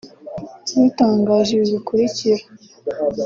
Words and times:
dutangaje 0.77 1.51
ibi 1.55 1.65
bikurikira 1.73 2.43